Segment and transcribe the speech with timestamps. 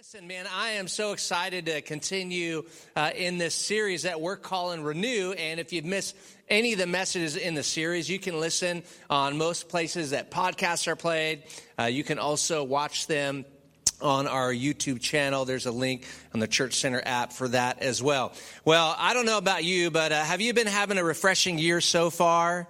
[0.00, 2.64] Listen, man, I am so excited to continue
[2.96, 5.32] uh, in this series that we're calling Renew.
[5.32, 6.16] And if you've missed
[6.48, 10.88] any of the messages in the series, you can listen on most places that podcasts
[10.88, 11.42] are played.
[11.78, 13.44] Uh, you can also watch them
[14.00, 15.44] on our YouTube channel.
[15.44, 18.32] There's a link on the Church Center app for that as well.
[18.64, 21.82] Well, I don't know about you, but uh, have you been having a refreshing year
[21.82, 22.66] so far?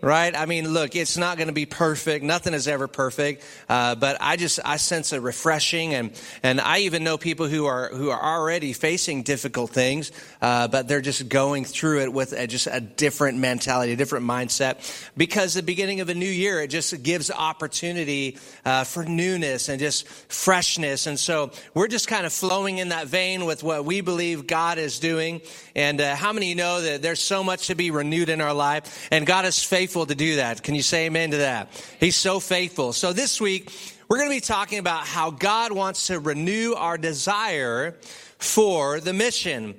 [0.00, 0.34] Right?
[0.36, 2.24] I mean, look, it's not going to be perfect.
[2.24, 3.44] Nothing is ever perfect.
[3.68, 6.10] Uh, but I just, I sense a refreshing and,
[6.42, 10.88] and I even know people who are, who are already facing difficult things, uh, but
[10.88, 15.10] they're just going through it with a, just a different mentality, a different mindset.
[15.16, 19.80] Because the beginning of a new year, it just gives opportunity, uh, for newness and
[19.80, 21.06] just freshness.
[21.06, 24.78] And so we're just kind of flowing in that vein with what we believe God
[24.78, 25.40] is doing.
[25.74, 29.08] And, uh, how many know that there's so much to be renewed in our life
[29.10, 30.62] and God is faithful faithful to do that.
[30.62, 31.70] Can you say amen to that?
[31.98, 32.92] He's so faithful.
[32.92, 33.72] So this week,
[34.06, 37.96] we're going to be talking about how God wants to renew our desire
[38.38, 39.76] for the mission.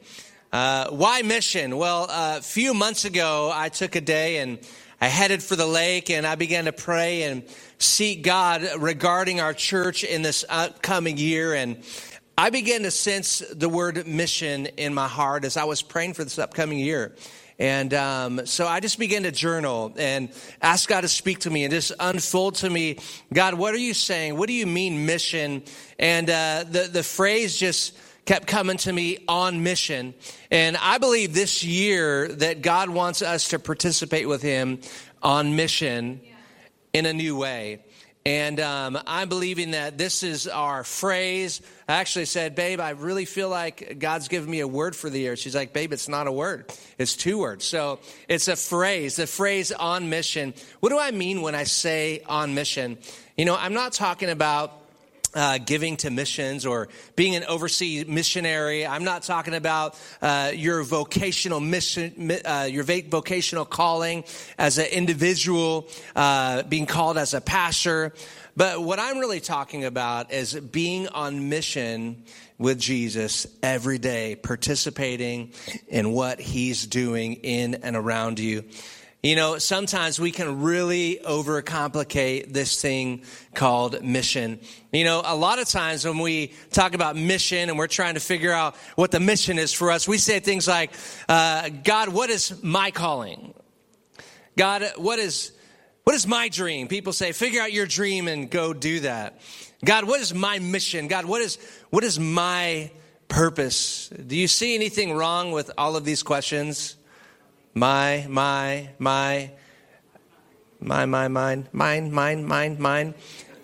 [0.52, 1.77] Uh, why mission?
[1.77, 4.57] Well, a few months ago, I took a day and
[4.99, 7.43] I headed for the lake and I began to pray and
[7.77, 11.54] seek God regarding our church in this upcoming year.
[11.54, 11.84] And
[12.35, 16.24] I began to sense the word mission in my heart as I was praying for
[16.24, 17.15] this upcoming year.
[17.60, 20.29] And um, so I just began to journal and
[20.62, 22.99] ask God to speak to me and just unfold to me,
[23.34, 24.38] God, what are you saying?
[24.38, 25.63] What do you mean mission?
[25.99, 30.13] And uh, the the phrase just kept coming to me on mission.
[30.49, 34.80] And I believe this year that God wants us to participate with Him
[35.21, 36.21] on mission
[36.93, 37.84] in a new way.
[38.25, 41.62] And um, I'm believing that this is our phrase.
[41.87, 45.20] I actually said, Babe, I really feel like God's given me a word for the
[45.20, 45.35] year.
[45.35, 47.65] She's like, Babe, it's not a word, it's two words.
[47.65, 50.53] So it's a phrase, the phrase on mission.
[50.81, 52.97] What do I mean when I say on mission?
[53.37, 54.73] You know, I'm not talking about
[55.34, 58.85] uh, giving to missions or being an overseas missionary.
[58.85, 64.24] I'm not talking about uh, your vocational mission, uh, your vocational calling
[64.58, 68.14] as an individual, uh, being called as a pastor.
[68.56, 72.24] But what I'm really talking about is being on mission
[72.58, 75.53] with Jesus every day, participating
[75.88, 78.66] in what he's doing in and around you.
[79.22, 84.62] You know, sometimes we can really overcomplicate this thing called mission.
[84.94, 88.22] You know, a lot of times when we talk about mission and we're trying to
[88.22, 90.94] figure out what the mission is for us, we say things like,
[91.28, 93.53] uh, God, what is my calling?
[94.58, 95.52] God, what is,
[96.06, 96.88] what is my dream?
[96.88, 99.41] People say, figure out your dream and go do that.
[99.84, 101.09] God, what is my mission?
[101.09, 101.58] God, what is,
[101.90, 102.90] what is my
[103.28, 104.08] purpose?
[104.09, 106.96] Do you see anything wrong with all of these questions?
[107.79, 109.51] My, my, my,
[110.81, 113.13] my, my, mine, mine, mine, mine, mine.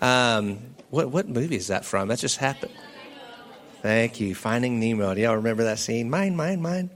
[0.00, 2.08] Um, what, what movie is that from?
[2.08, 2.72] That just happened.
[3.82, 4.34] Thank you.
[4.34, 5.14] Finding Nemo.
[5.14, 6.08] Do y'all remember that scene?
[6.08, 6.88] Mine, mine, mine.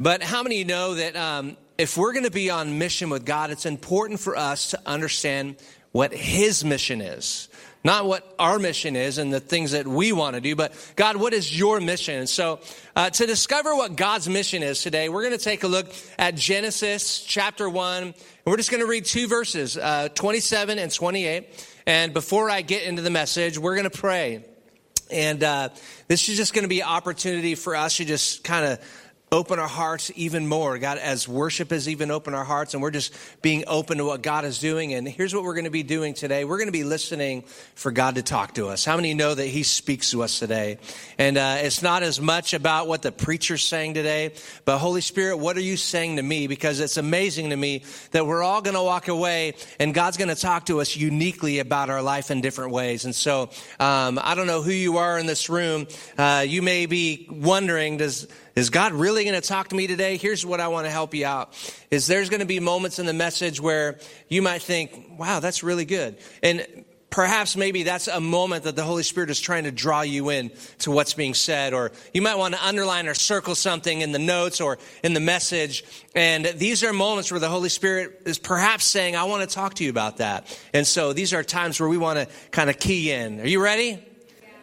[0.00, 3.52] But how many know that um, if we're going to be on mission with God,
[3.52, 5.54] it's important for us to understand
[5.92, 7.48] what His mission is.
[7.84, 11.16] Not what our mission is and the things that we want to do, but God,
[11.16, 12.18] what is your mission?
[12.18, 12.60] And so,
[12.96, 15.86] uh, to discover what God's mission is today, we're going to take a look
[16.18, 18.02] at Genesis chapter 1.
[18.02, 21.66] And we're just going to read two verses, uh, 27 and 28.
[21.86, 24.44] And before I get into the message, we're going to pray.
[25.10, 25.70] And uh,
[26.08, 28.80] this is just going to be an opportunity for us to just kind of
[29.30, 30.78] open our hearts even more.
[30.78, 34.22] God, as worship has even opened our hearts and we're just being open to what
[34.22, 34.94] God is doing.
[34.94, 36.44] And here's what we're going to be doing today.
[36.44, 37.42] We're going to be listening
[37.74, 38.84] for God to talk to us.
[38.84, 40.78] How many know that He speaks to us today?
[41.18, 44.32] And uh, it's not as much about what the preacher's saying today,
[44.64, 46.46] but Holy Spirit, what are you saying to me?
[46.46, 50.34] Because it's amazing to me that we're all going to walk away and God's going
[50.34, 53.04] to talk to us uniquely about our life in different ways.
[53.04, 55.86] And so um, I don't know who you are in this room.
[56.16, 58.26] Uh, you may be wondering, does
[58.58, 60.16] is God really going to talk to me today?
[60.16, 61.54] Here's what I want to help you out.
[61.90, 63.98] Is there's going to be moments in the message where
[64.28, 66.18] you might think, wow, that's really good.
[66.42, 70.30] And perhaps maybe that's a moment that the Holy Spirit is trying to draw you
[70.30, 71.72] in to what's being said.
[71.72, 75.20] Or you might want to underline or circle something in the notes or in the
[75.20, 75.84] message.
[76.16, 79.74] And these are moments where the Holy Spirit is perhaps saying, I want to talk
[79.74, 80.58] to you about that.
[80.74, 83.40] And so these are times where we want to kind of key in.
[83.40, 84.04] Are you ready?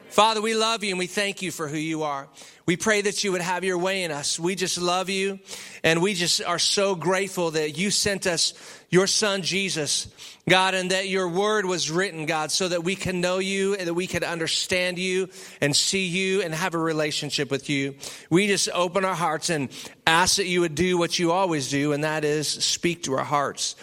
[0.09, 2.27] Father, we love you and we thank you for who you are.
[2.65, 4.39] We pray that you would have your way in us.
[4.39, 5.39] We just love you
[5.83, 8.53] and we just are so grateful that you sent us
[8.89, 10.07] your son Jesus,
[10.47, 13.87] God, and that your word was written, God, so that we can know you and
[13.87, 15.29] that we can understand you
[15.59, 17.95] and see you and have a relationship with you.
[18.29, 19.69] We just open our hearts and
[20.07, 23.25] ask that you would do what you always do, and that is speak to our
[23.25, 23.75] hearts.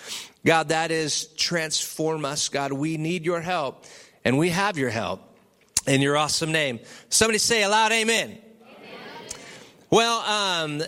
[0.45, 2.49] God, that is transform us.
[2.49, 3.85] God, we need your help
[4.25, 5.32] and we have your help.
[5.87, 6.81] In your awesome name.
[7.09, 8.31] Somebody say aloud, amen.
[8.31, 8.41] amen.
[9.91, 10.83] Well, um,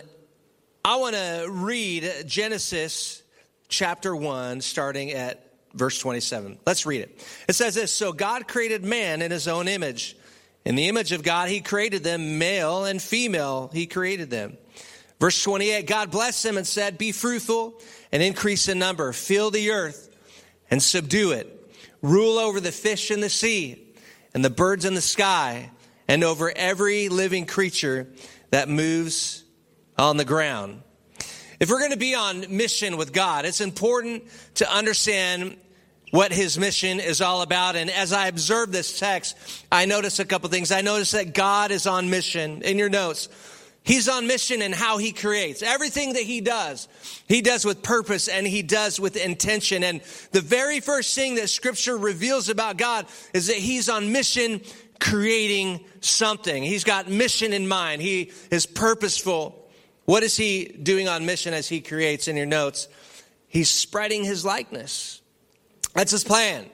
[0.85, 3.23] I want to read Genesis
[3.69, 6.59] chapter 1, starting at verse 27.
[6.67, 7.27] Let's read it.
[7.49, 10.17] It says this So God created man in his own image.
[10.65, 14.57] In the image of God, he created them, male and female, he created them.
[15.21, 17.81] Verse 28 God blessed them and said, Be fruitful
[18.13, 20.17] and increase in number, fill the earth
[20.71, 23.84] and subdue it, rule over the fish in the sea
[24.35, 25.71] and the birds in the sky,
[26.09, 28.09] and over every living creature
[28.51, 29.45] that moves
[29.97, 30.83] on the ground.
[31.61, 34.25] If we're going to be on mission with God, it's important
[34.57, 35.57] to understand
[36.11, 37.75] what his mission is all about.
[37.75, 39.37] And as I observe this text,
[39.73, 40.71] I notice a couple things.
[40.71, 43.29] I notice that God is on mission in your notes.
[43.85, 45.63] He's on mission in how he creates.
[45.63, 46.89] Everything that he does,
[47.29, 49.85] he does with purpose and he does with intention.
[49.85, 50.01] And
[50.33, 54.63] the very first thing that scripture reveals about God is that he's on mission
[55.01, 56.63] creating something.
[56.63, 58.01] He's got mission in mind.
[58.01, 59.69] He is purposeful.
[60.07, 62.89] What is he doing on mission as he creates in your notes?
[63.49, 65.21] He's spreading his likeness.
[65.93, 66.71] That's his plan.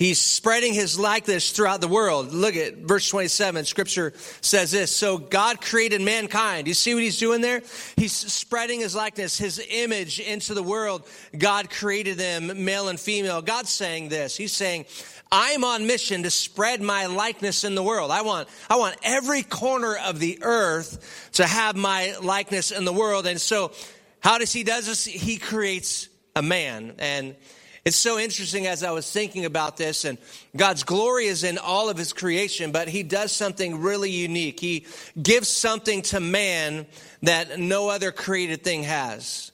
[0.00, 2.32] He's spreading his likeness throughout the world.
[2.32, 3.66] Look at verse 27.
[3.66, 4.96] Scripture says this.
[4.96, 6.66] So God created mankind.
[6.66, 7.60] You see what he's doing there?
[7.96, 11.06] He's spreading his likeness, his image into the world.
[11.36, 13.42] God created them, male and female.
[13.42, 14.38] God's saying this.
[14.38, 14.86] He's saying,
[15.30, 18.10] I'm on mission to spread my likeness in the world.
[18.10, 22.92] I want, I want every corner of the earth to have my likeness in the
[22.94, 23.26] world.
[23.26, 23.72] And so
[24.20, 25.04] how does he does this?
[25.04, 27.36] He creates a man and
[27.84, 30.18] it's so interesting as I was thinking about this, and
[30.54, 34.60] God's glory is in all of his creation, but he does something really unique.
[34.60, 34.86] He
[35.20, 36.86] gives something to man
[37.22, 39.50] that no other created thing has.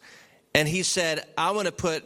[0.55, 2.05] And he said, I want to put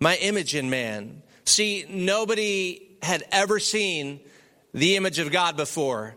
[0.00, 1.22] my image in man.
[1.44, 4.20] See, nobody had ever seen
[4.72, 6.16] the image of God before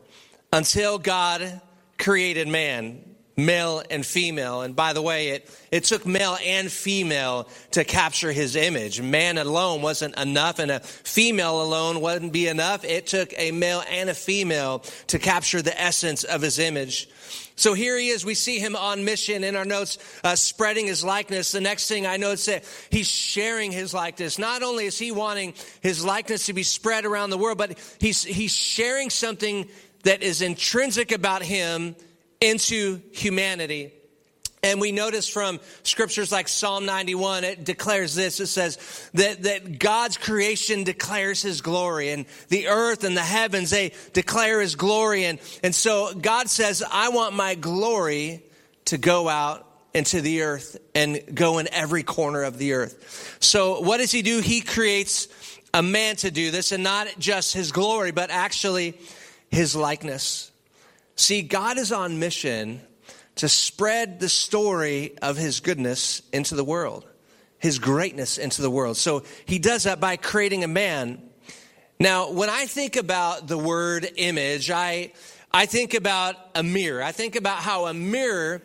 [0.53, 1.61] until God
[1.97, 3.03] created man
[3.45, 4.61] male and female.
[4.61, 9.01] And by the way, it, it took male and female to capture his image.
[9.01, 12.83] Man alone wasn't enough, and a female alone wouldn't be enough.
[12.83, 17.09] It took a male and a female to capture the essence of his image.
[17.55, 18.25] So here he is.
[18.25, 21.51] We see him on mission in our notes, uh, spreading his likeness.
[21.51, 24.39] The next thing I notice that he's sharing his likeness.
[24.39, 28.23] Not only is he wanting his likeness to be spread around the world, but he's,
[28.23, 29.67] he's sharing something
[30.03, 31.95] that is intrinsic about him
[32.41, 33.93] into humanity.
[34.63, 38.39] And we notice from scriptures like Psalm 91, it declares this.
[38.39, 43.71] It says that, that God's creation declares his glory and the earth and the heavens,
[43.71, 45.25] they declare his glory.
[45.25, 48.43] And, and so God says, I want my glory
[48.85, 53.37] to go out into the earth and go in every corner of the earth.
[53.39, 54.41] So what does he do?
[54.41, 55.27] He creates
[55.73, 58.97] a man to do this and not just his glory, but actually
[59.49, 60.50] his likeness.
[61.21, 62.81] See, God is on mission
[63.35, 67.05] to spread the story of his goodness into the world,
[67.59, 68.97] his greatness into the world.
[68.97, 71.21] So he does that by creating a man.
[71.99, 75.13] Now, when I think about the word image, I,
[75.53, 77.03] I think about a mirror.
[77.03, 78.63] I think about how a mirror,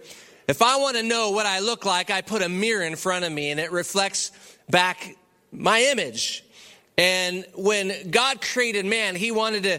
[0.48, 3.26] if I want to know what I look like, I put a mirror in front
[3.26, 4.32] of me and it reflects
[4.70, 5.14] back
[5.52, 6.42] my image.
[6.96, 9.78] And when God created man, he wanted to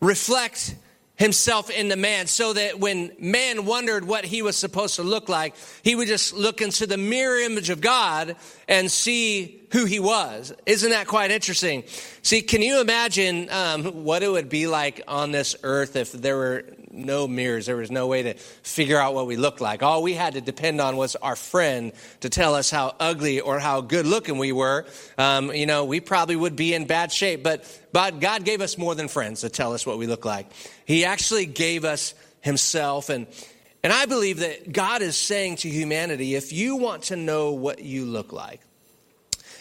[0.00, 0.74] reflect
[1.16, 5.54] himself into man so that when man wondered what he was supposed to look like,
[5.82, 8.36] he would just look into the mirror image of God
[8.68, 10.52] and see who he was.
[10.66, 11.84] Isn't that quite interesting?
[12.22, 16.36] See, can you imagine um, what it would be like on this earth if there
[16.36, 16.64] were
[16.96, 17.66] no mirrors.
[17.66, 19.82] There was no way to figure out what we looked like.
[19.82, 23.58] All we had to depend on was our friend to tell us how ugly or
[23.58, 24.86] how good looking we were.
[25.18, 27.42] Um, you know, we probably would be in bad shape.
[27.42, 30.46] But, but God gave us more than friends to tell us what we look like.
[30.86, 33.10] He actually gave us Himself.
[33.10, 33.26] And,
[33.82, 37.80] and I believe that God is saying to humanity if you want to know what
[37.80, 38.60] you look like,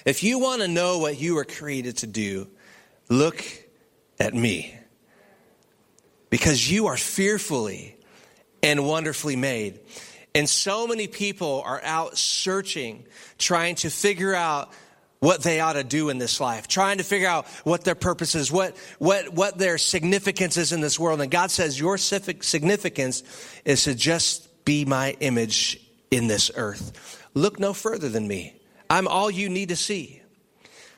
[0.05, 2.47] if you want to know what you were created to do,
[3.09, 3.43] look
[4.19, 4.77] at me
[6.29, 7.97] because you are fearfully
[8.61, 9.79] and wonderfully made.
[10.35, 13.05] And so many people are out searching,
[13.37, 14.71] trying to figure out
[15.19, 18.35] what they ought to do in this life, trying to figure out what their purpose
[18.35, 21.21] is, what, what, what their significance is in this world.
[21.21, 23.23] And God says, Your significance
[23.63, 25.79] is to just be my image
[26.11, 27.21] in this earth.
[27.33, 28.59] Look no further than me.
[28.89, 30.21] I'm all you need to see.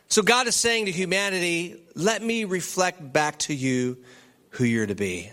[0.09, 3.97] So God is saying to humanity, let me reflect back to you
[4.51, 5.31] who you're to be.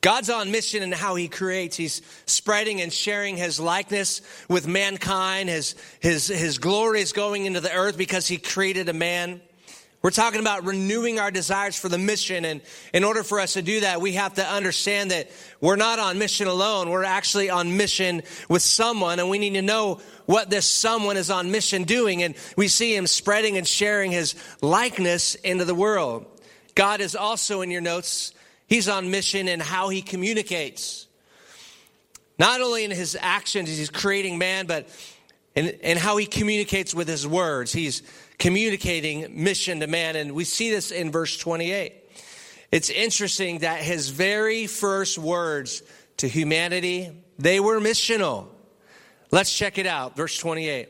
[0.00, 1.76] God's on mission in how he creates.
[1.76, 5.48] He's spreading and sharing his likeness with mankind.
[5.48, 9.40] His, his, his glory is going into the earth because he created a man.
[10.00, 12.44] We're talking about renewing our desires for the mission.
[12.44, 12.60] And
[12.94, 15.28] in order for us to do that, we have to understand that
[15.60, 16.90] we're not on mission alone.
[16.90, 21.30] We're actually on mission with someone, and we need to know what this someone is
[21.30, 22.22] on mission doing.
[22.22, 26.26] And we see him spreading and sharing his likeness into the world.
[26.76, 28.32] God is also in your notes,
[28.68, 31.06] he's on mission in how he communicates.
[32.38, 34.88] Not only in his actions, he's creating man, but
[35.56, 37.72] in, in how he communicates with his words.
[37.72, 38.02] He's
[38.38, 40.14] communicating mission to man.
[40.14, 41.92] And we see this in verse 28.
[42.70, 45.82] It's interesting that his very first words
[46.18, 48.46] to humanity, they were missional.
[49.30, 50.16] Let's check it out.
[50.16, 50.88] Verse 28.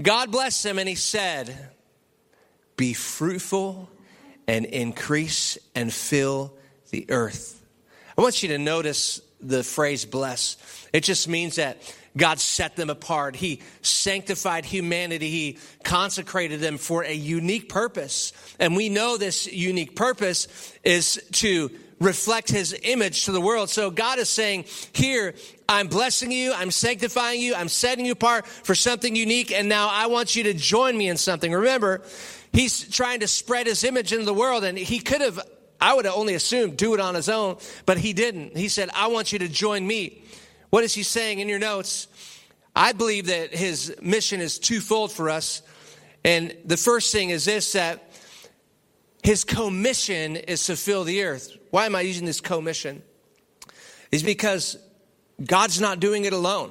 [0.00, 1.70] God blessed him and he said,
[2.76, 3.88] Be fruitful
[4.46, 6.54] and increase and fill
[6.92, 7.60] the earth.
[8.16, 10.56] I want you to notice the phrase bless.
[10.92, 11.82] It just means that
[12.16, 13.34] God set them apart.
[13.34, 15.30] He sanctified humanity.
[15.30, 18.32] He consecrated them for a unique purpose.
[18.60, 20.46] And we know this unique purpose
[20.84, 23.70] is to reflect his image to the world.
[23.70, 25.34] So God is saying, here,
[25.68, 29.88] I'm blessing you, I'm sanctifying you, I'm setting you apart for something unique, and now
[29.88, 31.52] I want you to join me in something.
[31.52, 32.02] Remember,
[32.52, 35.40] he's trying to spread his image into the world, and he could have,
[35.82, 38.56] I would have only assumed, do it on his own, but he didn't.
[38.56, 40.22] He said, I want you to join me.
[40.70, 42.06] What is he saying in your notes?
[42.74, 45.60] I believe that his mission is twofold for us.
[46.24, 48.12] And the first thing is this that
[49.24, 51.50] his commission is to fill the earth.
[51.70, 53.02] Why am I using this commission?
[54.12, 54.78] Is because
[55.44, 56.70] God's not doing it alone.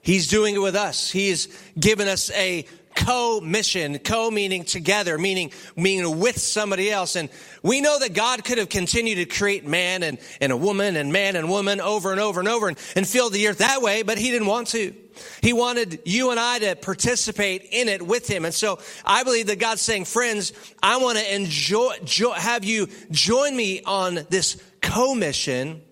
[0.00, 1.10] He's doing it with us.
[1.10, 2.66] He He's given us a
[2.98, 7.16] co-mission, co meaning together, meaning meaning with somebody else.
[7.16, 7.30] And
[7.62, 11.12] we know that God could have continued to create man and, and a woman and
[11.12, 14.02] man and woman over and over and over and, and fill the earth that way,
[14.02, 14.94] but he didn't want to.
[15.42, 18.44] He wanted you and I to participate in it with him.
[18.44, 20.52] And so I believe that God's saying, friends,
[20.82, 21.94] I want to enjoy,
[22.34, 25.82] have you join me on this co-mission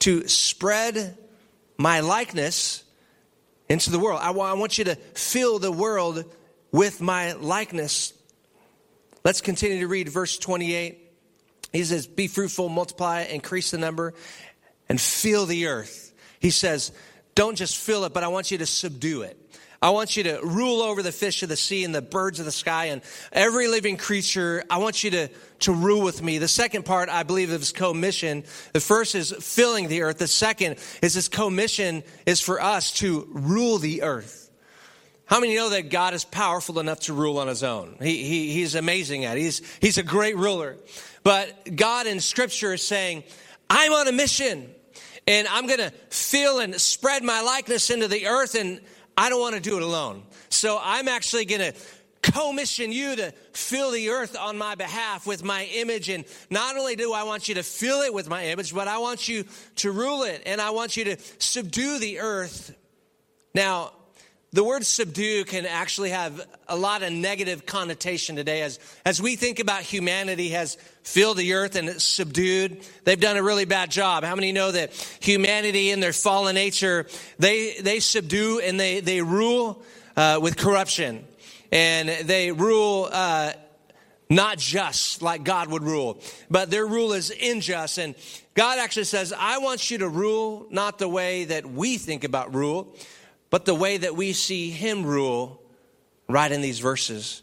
[0.00, 1.16] to spread
[1.78, 2.84] my likeness
[3.68, 4.20] into the world.
[4.22, 6.24] I want you to fill the world
[6.74, 8.12] with my likeness.
[9.24, 10.98] Let's continue to read verse 28.
[11.72, 14.12] He says, Be fruitful, multiply, increase the number,
[14.88, 16.12] and fill the earth.
[16.40, 16.90] He says,
[17.36, 19.38] Don't just fill it, but I want you to subdue it.
[19.80, 22.44] I want you to rule over the fish of the sea and the birds of
[22.44, 24.64] the sky and every living creature.
[24.68, 25.28] I want you to,
[25.60, 26.38] to rule with me.
[26.38, 28.42] The second part, I believe, of his commission.
[28.72, 30.18] The first is filling the earth.
[30.18, 34.43] The second is his commission is for us to rule the earth.
[35.26, 37.96] How many know that God is powerful enough to rule on his own?
[38.00, 39.40] He, he, he's amazing at it.
[39.40, 40.76] He's, he's a great ruler.
[41.22, 43.24] But God in scripture is saying,
[43.70, 44.70] I'm on a mission
[45.26, 48.80] and I'm going to fill and spread my likeness into the earth and
[49.16, 50.24] I don't want to do it alone.
[50.50, 51.74] So I'm actually going to
[52.20, 56.08] commission you to fill the earth on my behalf with my image.
[56.08, 58.98] And not only do I want you to fill it with my image, but I
[58.98, 59.44] want you
[59.76, 62.74] to rule it and I want you to subdue the earth.
[63.54, 63.92] Now,
[64.54, 69.34] the word subdue can actually have a lot of negative connotation today as, as we
[69.34, 72.80] think about humanity has filled the earth and it's subdued.
[73.02, 74.22] They've done a really bad job.
[74.22, 79.22] How many know that humanity in their fallen nature, they, they subdue and they, they
[79.22, 79.82] rule
[80.16, 81.24] uh, with corruption
[81.72, 83.54] and they rule uh,
[84.30, 87.98] not just like God would rule, but their rule is unjust.
[87.98, 88.14] And
[88.54, 92.54] God actually says, I want you to rule not the way that we think about
[92.54, 92.94] rule,
[93.54, 95.62] but the way that we see him rule
[96.28, 97.40] right in these verses.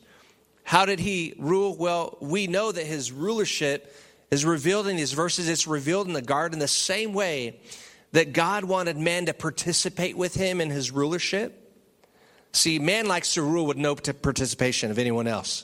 [0.61, 1.73] How did he rule?
[1.77, 3.95] Well, we know that his rulership
[4.29, 5.47] is revealed in these verses.
[5.47, 7.61] It's revealed in the garden the same way
[8.11, 11.73] that God wanted man to participate with him in his rulership.
[12.51, 15.63] See, man likes to rule with no participation of anyone else.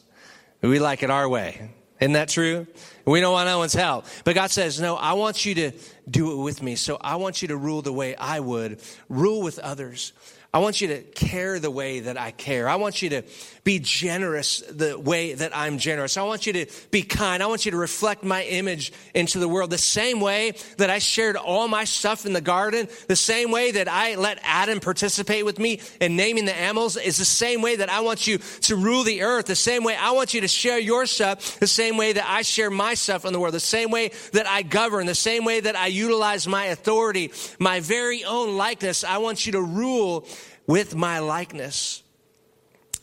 [0.61, 1.71] We like it our way.
[1.99, 2.67] Isn't that true?
[3.05, 4.05] We don't want no one's help.
[4.23, 5.71] But God says, No, I want you to
[6.09, 6.75] do it with me.
[6.75, 10.13] So I want you to rule the way I would, rule with others.
[10.53, 12.69] I want you to care the way that I care.
[12.69, 13.23] I want you to
[13.67, 16.15] be generous the way that I'm generous.
[16.15, 17.43] I want you to be kind.
[17.43, 20.99] I want you to reflect my image into the world the same way that I
[20.99, 25.43] shared all my stuff in the garden, the same way that I let Adam participate
[25.43, 28.77] with me in naming the animals is the same way that I want you to
[28.77, 31.97] rule the earth, the same way I want you to share your stuff, the same
[31.97, 35.07] way that I share my stuff in the world, the same way that I govern,
[35.07, 39.03] the same way that I utilize my authority, my very own likeness.
[39.03, 40.25] I want you to rule
[40.67, 42.01] with my likeness.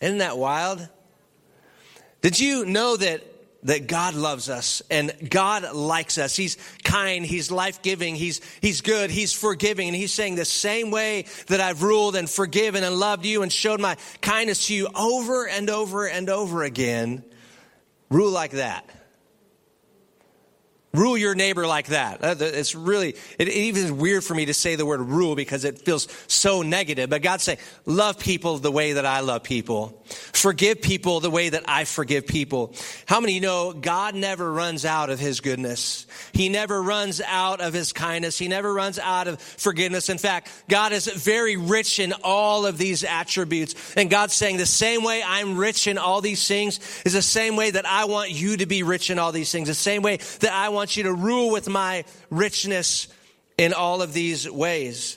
[0.04, 0.86] Isn't that wild?
[2.20, 3.22] Did you know that
[3.62, 6.36] that God loves us and God likes us.
[6.36, 9.88] He's kind, He's life giving, He's, He's good, He's forgiving.
[9.88, 13.50] And He's saying the same way that I've ruled and forgiven and loved you and
[13.50, 17.24] showed my kindness to you over and over and over again,
[18.10, 18.86] rule like that.
[20.94, 22.20] Rule your neighbor like that.
[22.22, 25.80] It's really, it even is weird for me to say the word rule because it
[25.80, 27.10] feels so negative.
[27.10, 30.00] But God's saying, love people the way that I love people.
[30.04, 32.74] Forgive people the way that I forgive people.
[33.06, 36.06] How many know God never runs out of his goodness?
[36.32, 38.38] He never runs out of his kindness.
[38.38, 40.08] He never runs out of forgiveness.
[40.08, 43.74] In fact, God is very rich in all of these attributes.
[43.96, 47.56] And God's saying the same way I'm rich in all these things is the same
[47.56, 49.66] way that I want you to be rich in all these things.
[49.66, 53.08] The same way that I want want you to rule with my richness
[53.56, 55.16] in all of these ways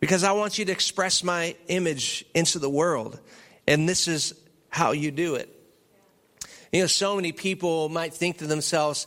[0.00, 3.20] because I want you to express my image into the world.
[3.68, 4.34] And this is
[4.70, 5.48] how you do it.
[6.72, 9.06] You know, so many people might think to themselves,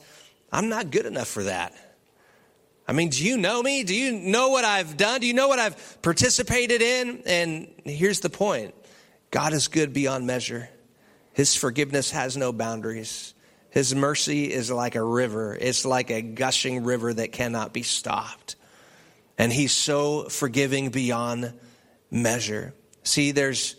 [0.50, 1.74] I'm not good enough for that.
[2.88, 3.84] I mean, do you know me?
[3.84, 5.20] Do you know what I've done?
[5.20, 7.22] Do you know what I've participated in?
[7.26, 8.74] And here's the point
[9.30, 10.70] God is good beyond measure,
[11.34, 13.34] His forgiveness has no boundaries.
[13.72, 18.58] His mercy is like a river, it's like a gushing river that cannot be stopped.
[19.38, 21.54] And He's so forgiving beyond
[22.12, 22.74] measure.
[23.04, 23.78] See, there's,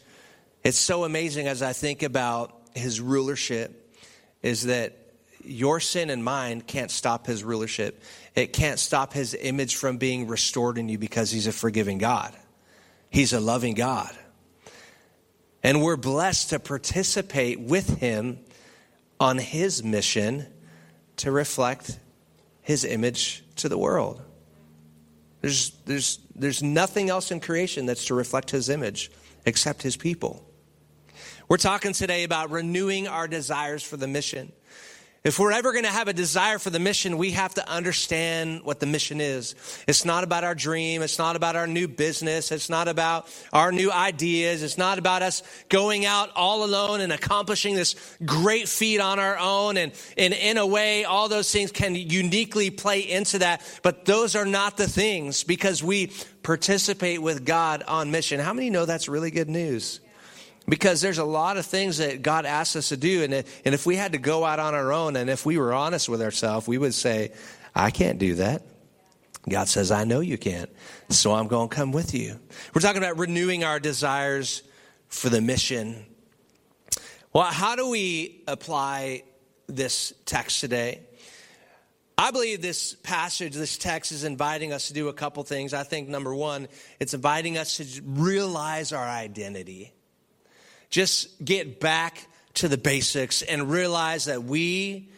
[0.65, 3.95] it's so amazing as I think about His rulership,
[4.43, 4.97] is that
[5.45, 8.03] your sin and mine can't stop His rulership.
[8.35, 12.35] It can't stop His image from being restored in you because He's a forgiving God,
[13.11, 14.11] He's a loving God.
[15.63, 18.39] And we're blessed to participate with Him
[19.23, 20.45] on his mission
[21.17, 22.01] to reflect
[22.61, 24.21] his image to the world.
[25.41, 29.13] There's, there's, there's nothing else in creation that's to reflect his image
[29.47, 30.45] except his people.
[31.49, 34.51] We're talking today about renewing our desires for the mission.
[35.25, 38.63] If we're ever going to have a desire for the mission, we have to understand
[38.65, 39.55] what the mission is.
[39.87, 41.01] It's not about our dream.
[41.01, 42.51] It's not about our new business.
[42.51, 44.65] It's not about our new ideas.
[44.65, 49.39] It's not about us going out all alone and accomplishing this great feat on our
[49.39, 49.77] own.
[49.77, 53.63] And, and in a way, all those things can uniquely play into that.
[53.83, 56.11] But those are not the things because we
[56.43, 58.41] participate with God on mission.
[58.41, 60.01] How many know that's really good news?
[60.69, 63.25] Because there's a lot of things that God asks us to do.
[63.25, 65.73] And, and if we had to go out on our own, and if we were
[65.73, 67.33] honest with ourselves, we would say,
[67.75, 68.63] I can't do that.
[69.49, 70.71] God says, I know you can't.
[71.09, 72.39] So I'm going to come with you.
[72.75, 74.63] We're talking about renewing our desires
[75.09, 76.07] for the mission.
[77.33, 79.25] Well, how do we apply
[79.67, 81.01] this text today?
[82.17, 85.75] I believe this passage, this text is inviting us to do a couple things.
[85.75, 86.69] I think number one,
[87.01, 89.93] it's inviting us to realize our identity
[90.93, 95.09] just get back to the basics and realize that we,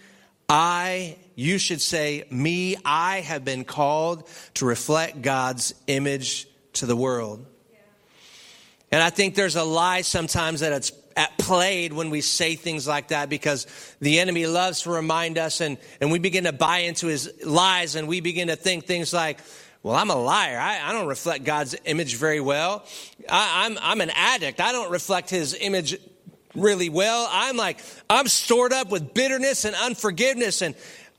[0.48, 6.96] I, you should say, me, I have been called to reflect God's image to the
[6.96, 7.44] world.
[8.92, 12.86] And I think there's a lie sometimes that it's at played when we say things
[12.86, 13.66] like that because
[14.00, 17.96] the enemy loves to remind us and, and we begin to buy into his lies
[17.96, 19.40] and we begin to think things like,
[19.84, 20.58] well, I'm a liar.
[20.58, 22.84] I, I don't reflect God's image very well.
[23.28, 24.58] I, I'm, I'm an addict.
[24.58, 25.98] I don't reflect his image
[26.54, 27.28] really well.
[27.30, 30.74] I'm like, I'm stored up with bitterness and unforgiveness and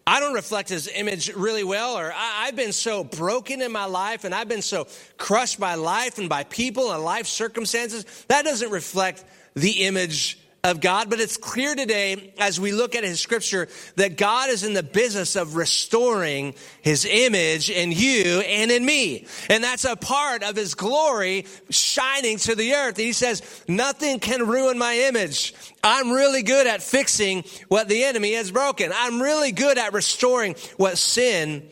[0.07, 3.85] I don't reflect his image really well, or I, have been so broken in my
[3.85, 8.05] life and I've been so crushed by life and by people and life circumstances.
[8.27, 9.23] That doesn't reflect
[9.55, 14.17] the image of God, but it's clear today as we look at his scripture that
[14.17, 19.27] God is in the business of restoring his image in you and in me.
[19.47, 22.97] And that's a part of his glory shining to the earth.
[22.97, 25.53] He says, nothing can ruin my image.
[25.83, 28.91] I'm really good at fixing what the enemy has broken.
[28.93, 31.69] I'm really good at restoring what sin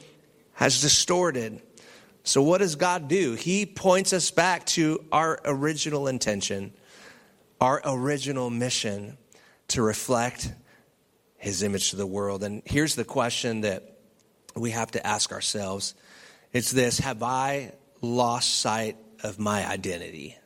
[0.54, 1.64] has distorted.
[2.24, 3.34] So what does God do?
[3.34, 6.74] He points us back to our original intention
[7.60, 9.18] our original mission
[9.70, 10.52] to reflect
[11.38, 12.44] his image to the world.
[12.44, 13.98] And here's the question that
[14.56, 15.96] we have to ask ourselves
[16.52, 20.38] it's this Have I lost sight of my identity?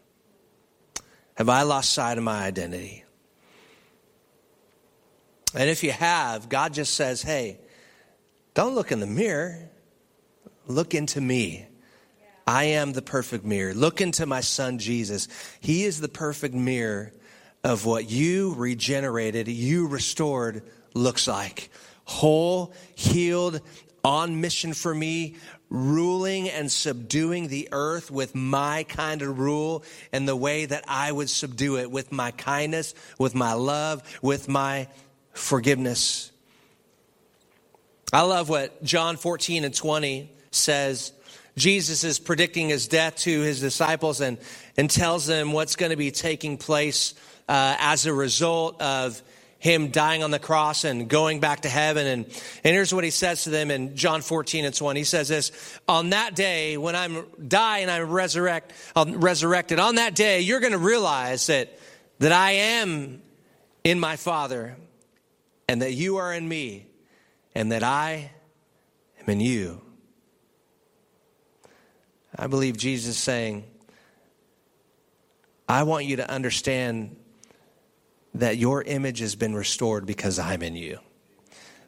[1.36, 3.04] Have I lost sight of my identity?
[5.54, 7.60] And if you have, God just says, hey,
[8.54, 9.70] don't look in the mirror,
[10.68, 11.68] look into me.
[12.48, 13.74] I am the perfect mirror.
[13.74, 15.28] Look into my son Jesus.
[15.60, 17.12] He is the perfect mirror
[17.64, 21.70] of what you regenerated, you restored looks like.
[22.06, 23.60] Whole, healed,
[24.04, 25.36] on mission for me,
[25.70, 29.84] ruling and subduing the earth with my kind of rule
[30.14, 34.48] and the way that I would subdue it with my kindness, with my love, with
[34.48, 34.88] my
[35.34, 36.32] forgiveness.
[38.14, 41.12] I love what John 14 and 20 says
[41.58, 44.38] Jesus is predicting his death to his disciples and,
[44.78, 47.16] and tells them what's going to be taking place
[47.50, 49.22] uh, as a result of
[49.60, 52.06] him dying on the cross and going back to heaven.
[52.06, 54.96] And, and here's what he says to them in John 14 and 1.
[54.96, 55.52] He says this,
[55.88, 60.60] on that day when I'm die and I'm resurrect, I'm resurrected, on that day, you're
[60.60, 61.76] going to realize that,
[62.20, 63.24] that I am
[63.84, 64.78] in my Father
[65.68, 66.86] and that you are in me
[67.56, 68.30] and that I
[69.22, 69.82] am in you.
[72.38, 73.66] I believe Jesus is saying,
[75.68, 77.16] I want you to understand
[78.36, 81.00] that your image has been restored because I'm in you.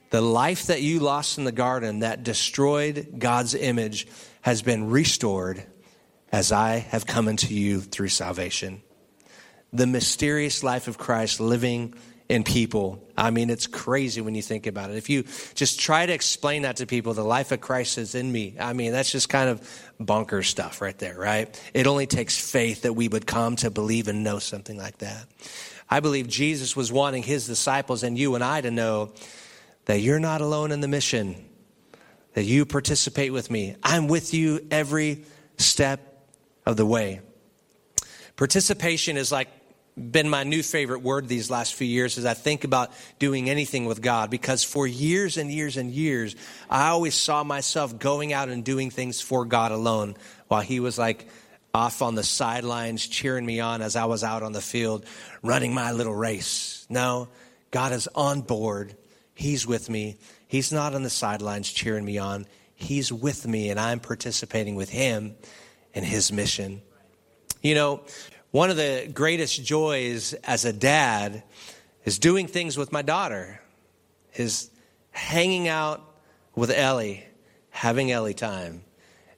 [0.09, 4.07] The life that you lost in the garden that destroyed God's image
[4.41, 5.63] has been restored
[6.31, 8.81] as I have come into you through salvation.
[9.71, 11.93] The mysterious life of Christ living
[12.29, 13.03] in people.
[13.17, 14.97] I mean, it's crazy when you think about it.
[14.97, 15.23] If you
[15.55, 18.55] just try to explain that to people, the life of Christ is in me.
[18.59, 21.59] I mean, that's just kind of bunker stuff right there, right?
[21.73, 25.25] It only takes faith that we would come to believe and know something like that.
[25.89, 29.11] I believe Jesus was wanting his disciples and you and I to know
[29.85, 31.35] that you're not alone in the mission,
[32.33, 33.75] that you participate with me.
[33.81, 35.25] I'm with you every
[35.57, 36.27] step
[36.63, 37.21] of the way.
[38.35, 39.49] Participation is like
[39.99, 43.85] been my new favorite word these last few years as I think about doing anything
[43.85, 46.35] with God because for years and years and years,
[46.69, 50.15] I always saw myself going out and doing things for God alone
[50.47, 51.27] while He was like
[51.73, 55.05] off on the sidelines cheering me on as I was out on the field
[55.43, 56.85] running my little race.
[56.89, 57.29] No,
[57.71, 58.95] God is on board.
[59.35, 60.17] He's with me.
[60.47, 62.47] He's not on the sidelines cheering me on.
[62.75, 65.35] He's with me, and I'm participating with Him
[65.93, 66.81] in His mission.
[67.61, 68.01] You know,
[68.51, 71.43] one of the greatest joys as a dad
[72.03, 73.61] is doing things with my daughter,
[74.35, 74.69] is
[75.11, 76.01] hanging out
[76.55, 77.23] with Ellie,
[77.69, 78.81] having Ellie time.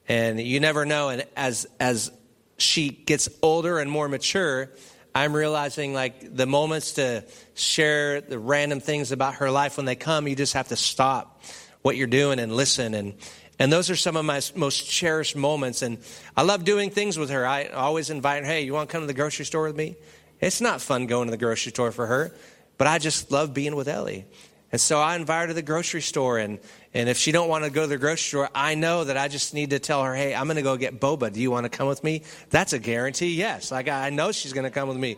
[0.08, 1.10] And you never know.
[1.10, 2.10] And as, as
[2.56, 4.70] she gets older and more mature,
[5.14, 9.94] I'm realizing like the moments to share the random things about her life when they
[9.94, 11.42] come, you just have to stop
[11.82, 12.94] what you're doing and listen.
[12.94, 13.14] And,
[13.62, 15.82] and those are some of my most cherished moments.
[15.82, 15.98] And
[16.36, 17.46] I love doing things with her.
[17.46, 19.94] I always invite her, hey, you want to come to the grocery store with me?
[20.40, 22.34] It's not fun going to the grocery store for her,
[22.76, 24.24] but I just love being with Ellie.
[24.72, 26.38] And so I invite her to the grocery store.
[26.38, 26.58] And,
[26.94, 29.28] and if she don't want to go to the grocery store, I know that I
[29.28, 31.32] just need to tell her, hey, I'm going to go get boba.
[31.32, 32.22] Do you want to come with me?
[32.50, 33.70] That's a guarantee, yes.
[33.70, 35.16] Like, I know she's going to come with me.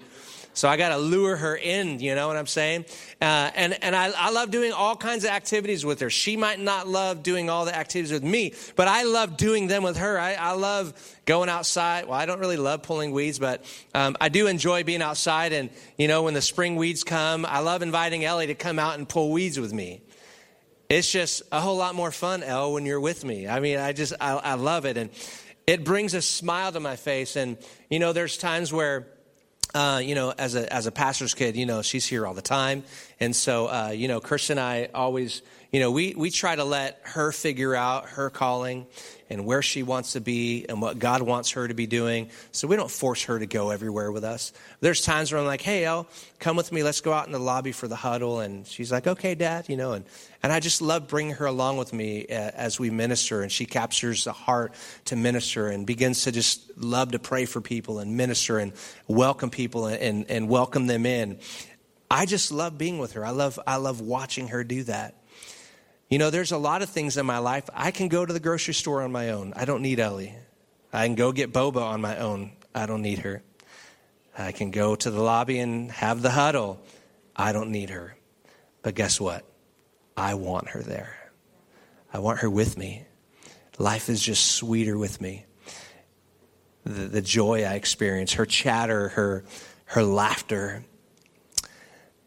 [0.57, 2.85] So I got to lure her in, you know what I'm saying?
[3.21, 6.11] Uh, and and I, I love doing all kinds of activities with her.
[6.11, 9.83] She might not love doing all the activities with me, but I love doing them
[9.83, 10.17] with her.
[10.17, 12.07] I, I love going outside.
[12.07, 15.53] Well, I don't really love pulling weeds, but um, I do enjoy being outside.
[15.53, 18.97] And, you know, when the spring weeds come, I love inviting Ellie to come out
[18.97, 20.03] and pull weeds with me.
[20.95, 23.49] It's just a whole lot more fun, Elle, when you're with me.
[23.49, 24.97] I mean, I just, I, I love it.
[24.97, 25.11] And
[25.67, 27.35] it brings a smile to my face.
[27.35, 27.59] And,
[27.91, 29.09] you know, there's times where,
[29.75, 32.43] uh, you know, as a as a pastor's kid, you know, she's here all the
[32.43, 32.85] time,
[33.19, 35.43] and so uh, you know, Kirsten and I always,
[35.75, 38.87] you know, we we try to let her figure out her calling
[39.29, 42.31] and where she wants to be and what God wants her to be doing.
[42.53, 44.53] So we don't force her to go everywhere with us.
[44.79, 46.07] There's times where I'm like, "Hey, Elle,
[46.39, 46.85] come with me.
[46.85, 49.77] Let's go out in the lobby for the huddle," and she's like, "Okay, Dad," you
[49.77, 50.05] know, and
[50.45, 54.23] and I just love bringing her along with me as we minister, and she captures
[54.23, 54.75] the heart
[55.07, 58.75] to minister and begins to just love to pray for people and minister and
[59.09, 61.41] welcome people and, and, and welcome them in.
[62.09, 63.27] I just love being with her.
[63.27, 65.17] I love, I love watching her do that.
[66.09, 67.69] You know, there's a lot of things in my life.
[67.73, 69.53] I can go to the grocery store on my own.
[69.57, 70.35] I don't need Ellie.
[70.93, 72.53] I can go get boba on my own.
[72.75, 73.43] I don't need her.
[74.37, 76.81] I can go to the lobby and have the huddle.
[77.35, 78.17] I don't need her.
[78.83, 79.45] But guess what?
[80.17, 81.17] I want her there.
[82.13, 83.05] I want her with me.
[83.79, 85.47] Life is just sweeter with me.
[86.85, 89.45] The, the joy I experience, her chatter, her,
[89.87, 90.85] her laughter.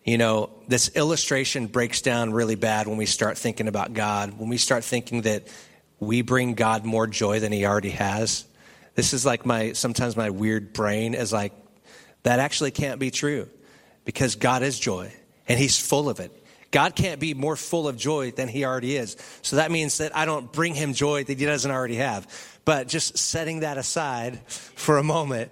[0.07, 4.47] You know, this illustration breaks down really bad when we start thinking about God, when
[4.47, 5.49] we start thinking that
[5.99, 8.45] we bring God more joy than he already has.
[8.95, 11.51] This is like my, sometimes my weird brain is like,
[12.23, 13.49] that actually can't be true
[14.05, 15.11] because God is joy
[15.45, 16.31] and he's full of it.
[16.71, 19.17] God can't be more full of joy than he already is.
[19.41, 22.27] So that means that I don't bring him joy that he doesn't already have.
[22.63, 25.51] But just setting that aside for a moment,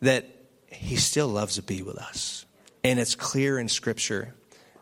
[0.00, 0.28] that
[0.68, 2.43] he still loves to be with us.
[2.84, 4.34] And it's clear in scripture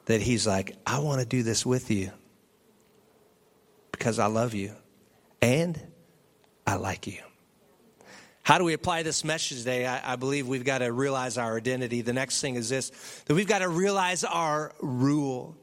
[0.07, 2.11] that he's like, I want to do this with you
[3.93, 4.75] because I love you
[5.41, 5.81] and
[6.67, 7.21] I like you.
[8.43, 9.87] How do we apply this message today?
[9.87, 12.01] I, I, believe we've got to realize our identity.
[12.01, 12.91] The next thing is this
[13.27, 15.57] that we've got to realize our rule.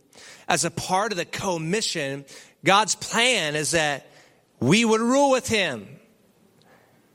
[0.48, 2.24] As a part of the commission,
[2.64, 4.08] God's plan is that
[4.62, 5.88] we would rule with Him.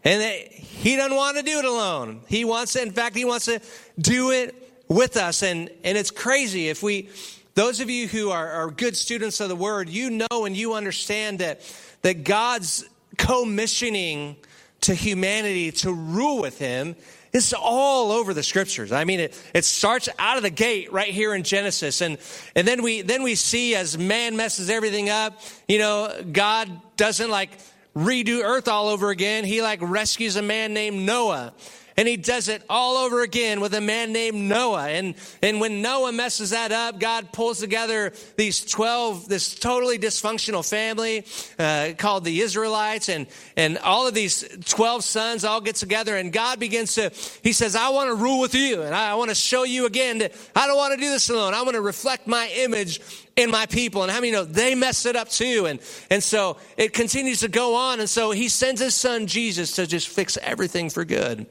[0.05, 2.21] And that He doesn't want to do it alone.
[2.29, 3.63] He wants to, in fact, He wants to
[3.99, 5.43] do it with us.
[5.43, 6.69] And, and it's crazy.
[6.69, 7.09] If we,
[7.55, 10.75] those of you who are, are good students of the word, you know and you
[10.75, 11.61] understand that,
[12.03, 12.85] that God's
[13.17, 14.37] commissioning
[14.83, 16.97] to humanity to rule with him
[17.33, 18.93] is all over the scriptures.
[18.93, 22.01] I mean, it, it starts out of the gate right here in Genesis.
[22.01, 22.19] And,
[22.55, 27.31] and then we, then we see as man messes everything up, you know, God doesn't
[27.31, 27.59] like
[27.97, 29.45] redo earth all over again.
[29.45, 31.55] He like rescues a man named Noah.
[31.97, 34.89] And he does it all over again with a man named Noah.
[34.89, 40.69] And, and when Noah messes that up, God pulls together these 12, this totally dysfunctional
[40.69, 41.25] family
[41.59, 43.09] uh, called the Israelites.
[43.09, 43.27] And,
[43.57, 46.17] and all of these 12 sons all get together.
[46.17, 47.11] And God begins to,
[47.43, 48.83] he says, I want to rule with you.
[48.83, 51.31] And I, I want to show you again that I don't want to do this
[51.31, 51.55] alone.
[51.55, 53.01] I want to reflect my image
[53.37, 54.03] in my people.
[54.03, 55.67] And how many know they mess it up too?
[55.67, 55.81] And,
[56.11, 58.01] and so it continues to go on.
[58.01, 61.47] And so he sends his son Jesus to just fix everything for good.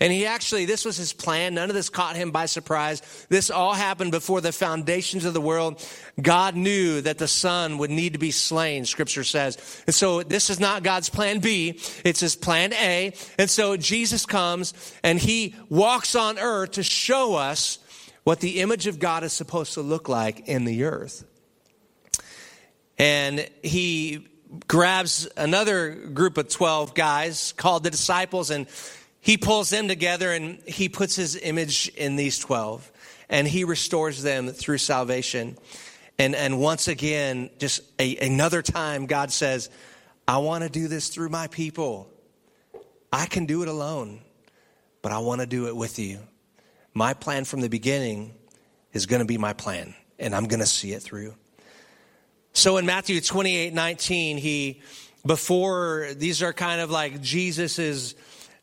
[0.00, 1.54] And he actually, this was his plan.
[1.54, 3.02] None of this caught him by surprise.
[3.28, 5.84] This all happened before the foundations of the world.
[6.20, 9.82] God knew that the son would need to be slain, scripture says.
[9.86, 13.12] And so this is not God's plan B, it's his plan A.
[13.38, 17.78] And so Jesus comes and he walks on earth to show us
[18.24, 21.24] what the image of God is supposed to look like in the earth.
[22.98, 24.26] And he
[24.66, 28.66] grabs another group of 12 guys called the disciples and
[29.26, 32.92] he pulls them together and he puts his image in these 12
[33.28, 35.58] and he restores them through salvation.
[36.16, 39.68] And, and once again, just a, another time, God says,
[40.28, 42.08] I want to do this through my people.
[43.12, 44.20] I can do it alone,
[45.02, 46.20] but I want to do it with you.
[46.94, 48.32] My plan from the beginning
[48.92, 51.34] is going to be my plan, and I'm going to see it through.
[52.52, 54.82] So in Matthew 28 19, he,
[55.26, 58.14] before, these are kind of like Jesus's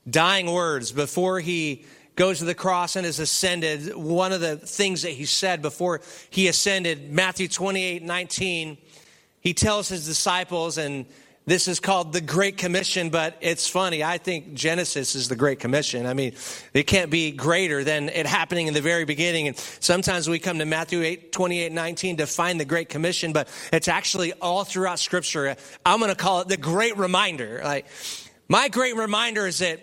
[0.10, 1.86] dying words before he
[2.16, 3.96] goes to the cross and is ascended.
[3.96, 8.78] One of the things that he said before he ascended, Matthew 28 19,
[9.42, 11.06] he tells his disciples, and
[11.46, 14.02] this is called the Great Commission, but it's funny.
[14.02, 16.06] I think Genesis is the Great Commission.
[16.06, 16.36] I mean,
[16.74, 19.50] it can't be greater than it happening in the very beginning.
[19.50, 23.50] And sometimes we come to Matthew 8, 28, 19 to find the Great Commission, but
[23.74, 25.58] it's actually all throughout Scripture.
[25.86, 27.60] I'm going to call it the Great Reminder.
[27.62, 27.88] Like,
[28.48, 29.82] my great reminder is that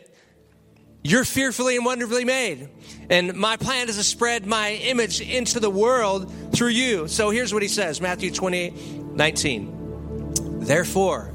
[1.02, 2.68] you're fearfully and wonderfully made.
[3.08, 7.08] And my plan is to spread my image into the world through you.
[7.08, 10.60] So here's what he says Matthew 28 19.
[10.60, 11.32] Therefore,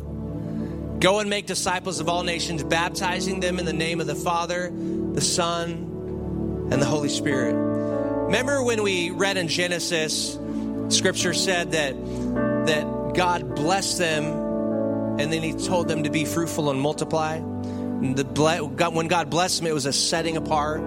[0.99, 4.69] go and make disciples of all nations, baptizing them in the name of the Father,
[4.69, 7.53] the Son, and the Holy Spirit.
[7.55, 10.37] Remember when we read in Genesis,
[10.89, 11.95] scripture said that,
[12.67, 14.23] that God blessed them
[15.19, 17.39] and then he told them to be fruitful and multiply?
[18.01, 20.81] The, when God blessed them, it was a setting apart.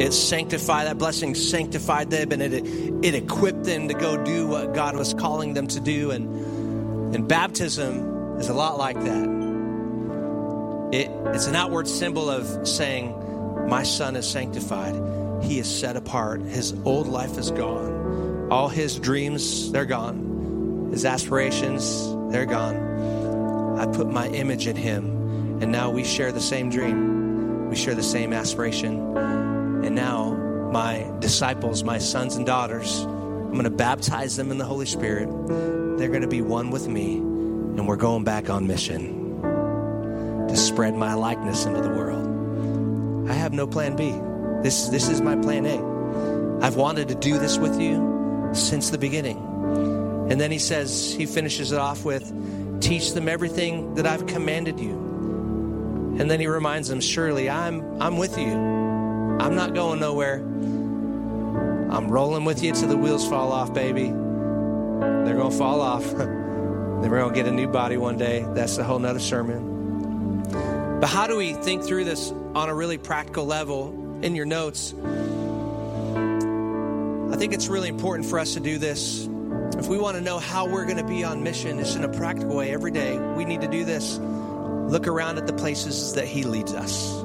[0.00, 2.64] It sanctified, that blessing sanctified them and it,
[3.04, 6.10] it equipped them to go do what God was calling them to do.
[6.12, 9.38] And, and baptism is a lot like that.
[10.92, 14.94] It, it's an outward symbol of saying, My son is sanctified.
[15.42, 16.42] He is set apart.
[16.42, 18.48] His old life is gone.
[18.50, 20.90] All his dreams, they're gone.
[20.92, 23.78] His aspirations, they're gone.
[23.78, 25.17] I put my image in him
[25.60, 27.68] and now we share the same dream.
[27.68, 29.16] We share the same aspiration.
[29.16, 30.34] And now
[30.72, 35.28] my disciples, my sons and daughters, I'm going to baptize them in the Holy Spirit.
[35.98, 37.16] They're going to be one with me.
[37.16, 43.28] And we're going back on mission to spread my likeness into the world.
[43.30, 44.10] I have no plan B.
[44.62, 46.64] This, this is my plan A.
[46.64, 49.38] I've wanted to do this with you since the beginning.
[50.30, 54.78] And then he says, he finishes it off with, teach them everything that I've commanded
[54.80, 55.07] you.
[56.18, 58.48] And then he reminds them, Surely I'm, I'm with you.
[58.48, 60.38] I'm not going nowhere.
[60.38, 64.08] I'm rolling with you till the wheels fall off, baby.
[64.08, 66.04] They're going to fall off.
[66.16, 68.44] then we're going to get a new body one day.
[68.48, 70.42] That's a whole nother sermon.
[71.00, 74.92] But how do we think through this on a really practical level in your notes?
[77.32, 79.28] I think it's really important for us to do this.
[79.78, 82.08] If we want to know how we're going to be on mission, it's in a
[82.08, 83.16] practical way every day.
[83.16, 84.18] We need to do this
[84.88, 87.22] look around at the places that he leads us.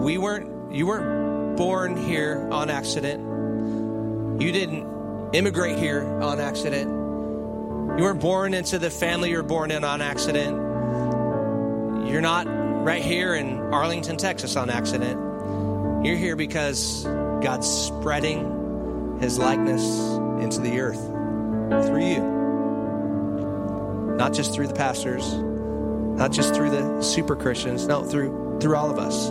[0.00, 4.42] We weren't, you weren't born here on accident.
[4.42, 6.90] You didn't immigrate here on accident.
[6.90, 10.56] You weren't born into the family you're born in on accident.
[12.08, 12.46] You're not
[12.84, 15.20] right here in Arlington, Texas on accident.
[16.04, 17.04] You're here because
[17.42, 19.84] God's spreading his likeness
[20.42, 22.40] into the earth through you.
[24.16, 25.30] Not just through the pastors,
[26.16, 29.30] not just through the super Christians, no, through through all of us.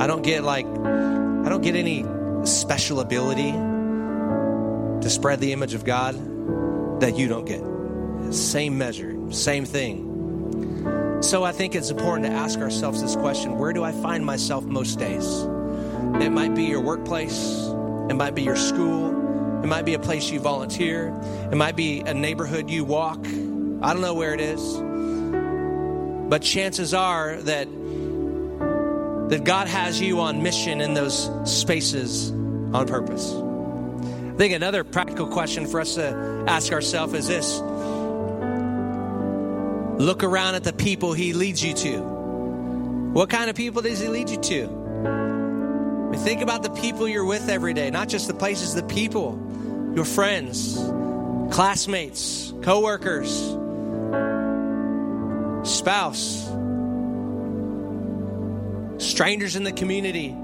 [0.00, 2.04] I don't get like I don't get any
[2.44, 7.62] special ability to spread the image of God that you don't get.
[8.34, 11.18] Same measure, same thing.
[11.22, 14.64] So I think it's important to ask ourselves this question where do I find myself
[14.64, 15.42] most days?
[16.20, 17.66] It might be your workplace,
[18.08, 19.08] it might be your school,
[19.62, 21.08] it might be a place you volunteer,
[21.52, 23.18] it might be a neighborhood you walk.
[23.82, 24.89] I don't know where it is.
[26.30, 27.66] But chances are that
[29.30, 33.32] that God has you on mission in those spaces on purpose.
[33.32, 37.60] I think another practical question for us to ask ourselves is this
[40.00, 41.98] Look around at the people he leads you to.
[41.98, 44.80] What kind of people does he lead you to?
[46.16, 49.40] think about the people you're with every day, not just the places, the people,
[49.94, 50.76] your friends,
[51.50, 53.56] classmates, coworkers,
[55.62, 56.46] spouse,
[58.98, 60.34] strangers in the community.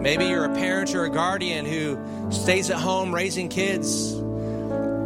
[0.00, 1.98] Maybe you're a parent or a guardian who
[2.30, 4.12] stays at home raising kids.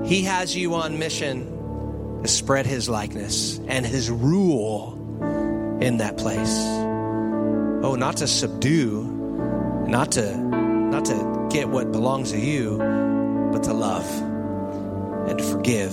[0.08, 4.92] He has you on mission to spread his likeness and his rule
[5.80, 6.56] in that place.
[7.82, 9.02] Oh, not to subdue,
[9.88, 12.78] not to not to get what belongs to you,
[13.52, 14.08] but to love
[15.28, 15.92] and to forgive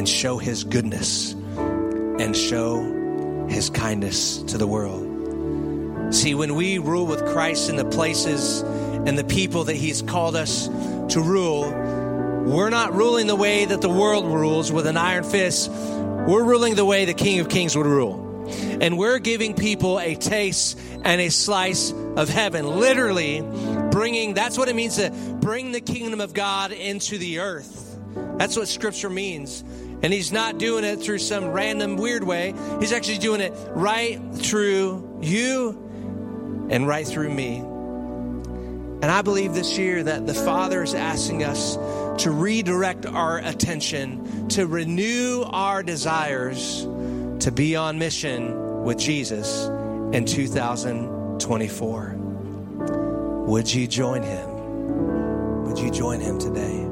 [0.00, 6.14] and show his goodness and show his kindness to the world.
[6.14, 10.36] See, when we rule with Christ in the places and the people that he's called
[10.36, 11.70] us to rule,
[12.46, 15.70] we're not ruling the way that the world rules with an iron fist.
[15.70, 18.48] We're ruling the way the King of Kings would rule.
[18.80, 22.66] And we're giving people a taste and a slice of heaven.
[22.66, 23.42] Literally
[23.90, 25.10] bringing, that's what it means to
[25.42, 27.98] bring the kingdom of God into the earth.
[28.38, 29.62] That's what scripture means.
[30.02, 32.54] And he's not doing it through some random weird way.
[32.80, 37.58] He's actually doing it right through you and right through me.
[39.02, 41.76] And I believe this year that the Father is asking us
[42.22, 46.86] to redirect our attention, to renew our desires
[47.40, 49.68] to be on mission with Jesus
[50.12, 52.14] in 2024.
[53.46, 55.64] Would you join him?
[55.64, 56.89] Would you join him today?